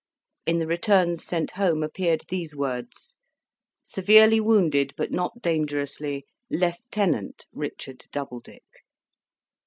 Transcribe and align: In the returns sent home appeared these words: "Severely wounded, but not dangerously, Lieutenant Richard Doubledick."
In 0.47 0.57
the 0.57 0.65
returns 0.65 1.23
sent 1.23 1.51
home 1.51 1.83
appeared 1.83 2.23
these 2.27 2.55
words: 2.55 3.17
"Severely 3.83 4.39
wounded, 4.39 4.95
but 4.97 5.11
not 5.11 5.43
dangerously, 5.43 6.25
Lieutenant 6.49 7.45
Richard 7.53 8.07
Doubledick." 8.11 8.65